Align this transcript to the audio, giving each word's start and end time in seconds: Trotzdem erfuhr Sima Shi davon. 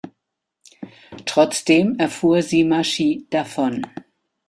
Trotzdem 1.27 1.99
erfuhr 1.99 2.41
Sima 2.41 2.83
Shi 2.83 3.27
davon. 3.29 3.85